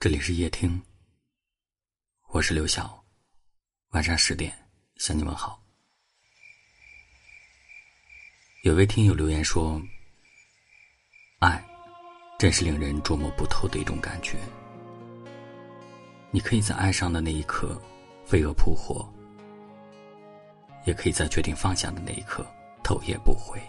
[0.00, 0.80] 这里是夜听，
[2.28, 3.04] 我是刘晓。
[3.88, 4.56] 晚上十点
[4.94, 5.60] 向你问好。
[8.62, 9.82] 有位听友留言说
[11.42, 11.60] ：“爱，
[12.38, 14.38] 真是令人捉摸不透的一种感觉。
[16.30, 17.76] 你可以在爱上的那一刻
[18.24, 19.12] 飞蛾扑火，
[20.84, 22.46] 也可以在决定放下的那一刻
[22.84, 23.60] 头也不回。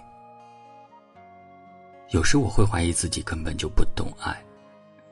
[2.12, 4.40] 有时我会怀疑自己根本就不懂爱，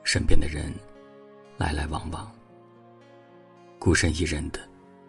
[0.04, 0.72] 身边的人。”
[1.58, 2.32] 来来往往，
[3.80, 4.60] 孤身一人的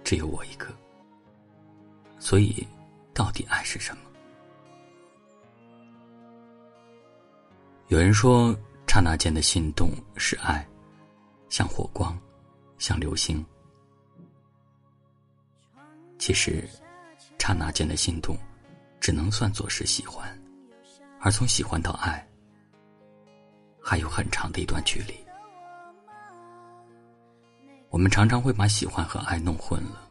[0.03, 0.67] 只有我一个。
[2.19, 2.67] 所以，
[3.13, 4.01] 到底爱是什么？
[7.87, 8.53] 有人说，
[8.87, 10.67] 刹那间的心动是爱，
[11.49, 12.19] 像火光，
[12.79, 13.45] 像流星。
[16.17, 16.67] 其实，
[17.37, 18.35] 刹那间的心动，
[18.99, 20.27] 只能算作是喜欢，
[21.21, 22.27] 而从喜欢到爱，
[23.79, 25.13] 还有很长的一段距离。
[27.89, 30.07] 我们常常会把喜欢和爱弄混了。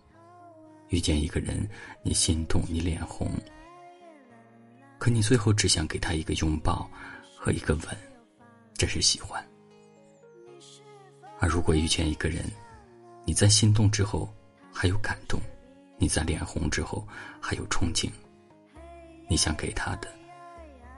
[0.88, 1.68] 遇见一个人，
[2.02, 3.30] 你心动，你脸红，
[4.98, 6.90] 可你最后只想给他一个拥抱
[7.36, 7.84] 和一个吻，
[8.74, 9.42] 这是喜欢。
[11.38, 12.44] 而如果遇见一个人，
[13.24, 14.28] 你在心动之后
[14.72, 15.40] 还有感动，
[15.98, 17.06] 你在脸红之后
[17.40, 18.10] 还有憧憬，
[19.28, 20.08] 你想给他的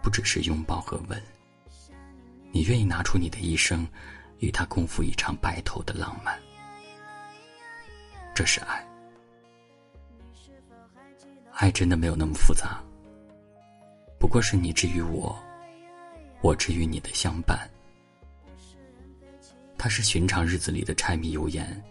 [0.02, 1.22] 不只是拥抱和吻，
[2.52, 3.86] 你愿意拿出你的一生
[4.38, 6.40] 与他共赴一场白头的浪漫。
[8.40, 8.82] 这是爱，
[11.52, 12.82] 爱真的没有那么复杂，
[14.18, 15.38] 不过是你之于我，
[16.40, 17.68] 我之于你的相伴。
[19.76, 21.84] 它是寻常日子里的柴米油盐，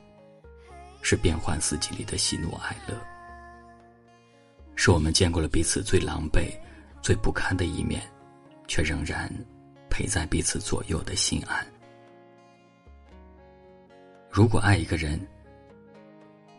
[1.04, 3.00] 是变幻四季里的喜怒哀乐，
[4.76, 6.50] 是我们见过了彼此最狼狈、
[7.00, 8.02] 最不堪的一面，
[8.68, 9.32] 却仍然
[9.88, 11.64] 陪在彼此左右的心安。
[14.32, 15.24] 如果爱一个人，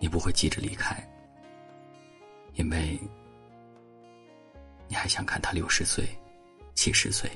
[0.01, 1.07] 你不会急着离开，
[2.55, 2.99] 因为
[4.89, 6.09] 你还想看他六十岁、
[6.75, 7.31] 七十岁、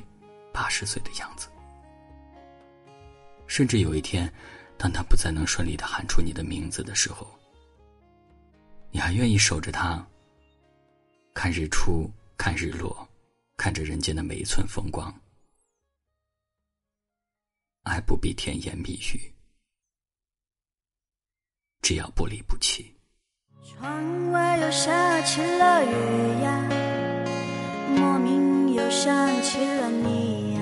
[0.53, 1.49] 八十岁的样子。
[3.47, 4.33] 甚至有一天，
[4.79, 7.29] 当他不再能顺利的喊出你的名字的时候，
[8.91, 10.05] 你还愿意守着他，
[11.35, 13.07] 看日出，看日落，
[13.59, 15.15] 看着人间的每一寸风光。
[17.83, 19.31] 爱不必甜言蜜语。
[21.85, 22.97] 只要不离不弃。
[23.63, 26.67] 窗外又下起了雨呀，
[27.95, 30.61] 莫名又想起了你呀。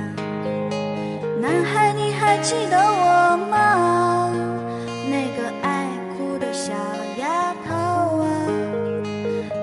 [1.41, 4.33] 男孩，你还记得我吗？
[5.09, 6.73] 那个爱哭的小
[7.19, 7.73] 丫头
[8.19, 8.27] 啊。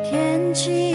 [0.10, 0.94] 天气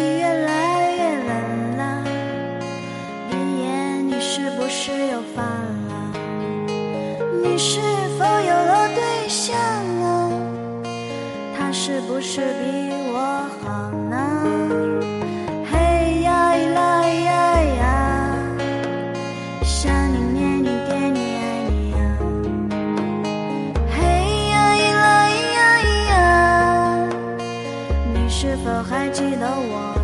[28.57, 30.04] 是否还记得我？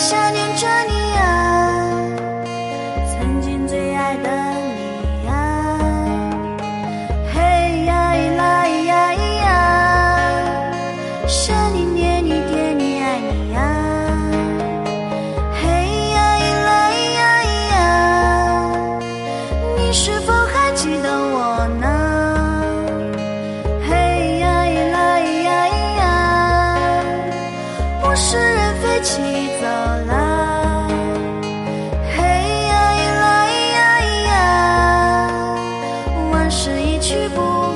[0.00, 2.08] 想念着你啊，
[3.12, 4.30] 曾经最爱的
[4.64, 5.78] 你啊，
[7.30, 9.48] 嘿呀咿啦咿呀咿呀，
[11.28, 11.99] 想念你。
[36.50, 37.69] 是一去不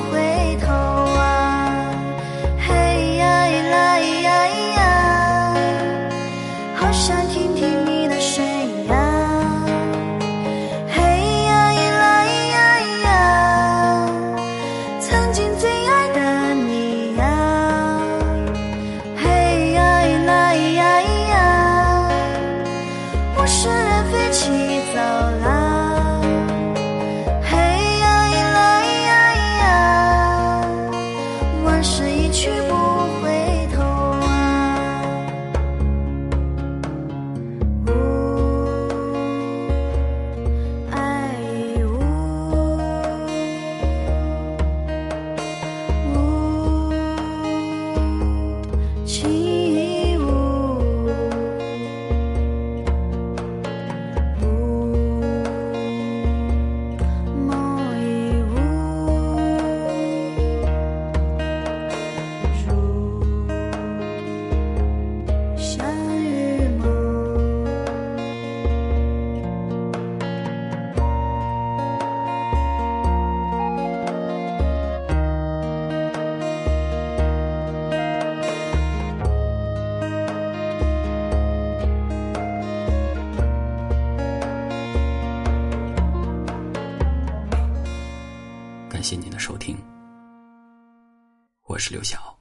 [89.04, 89.76] 谢谢您的收听。
[91.66, 92.33] 我是刘晓。